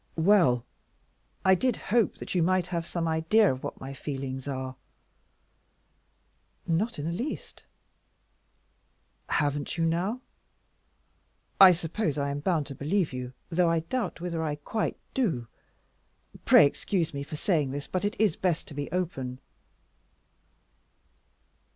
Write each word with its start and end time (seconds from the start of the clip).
"Well, 0.17 0.65
I 1.45 1.53
did 1.53 1.75
hope 1.75 2.15
that 2.15 2.33
you 2.33 2.41
might 2.41 2.65
have 2.65 2.87
some 2.87 3.07
idea 3.07 3.51
of 3.53 3.63
what 3.63 3.79
my 3.79 3.93
feelings 3.93 4.47
are." 4.47 4.75
"Not 6.65 6.97
in 6.97 7.05
the 7.05 7.11
least." 7.11 7.61
"Haven't 9.29 9.77
you, 9.77 9.85
now? 9.85 10.21
I 11.59 11.71
suppose 11.71 12.17
I 12.17 12.31
am 12.31 12.39
bound 12.39 12.65
to 12.65 12.73
believe 12.73 13.13
you, 13.13 13.33
though 13.49 13.69
I 13.69 13.81
doubt 13.81 14.19
whether 14.19 14.41
I 14.41 14.55
quite 14.55 14.97
do. 15.13 15.47
Pray 16.45 16.65
excuse 16.65 17.13
me 17.13 17.21
for 17.21 17.35
saying 17.35 17.69
this, 17.69 17.85
but 17.85 18.03
it 18.03 18.15
is 18.17 18.35
best 18.35 18.67
to 18.69 18.73
be 18.73 18.89
open." 18.91 19.37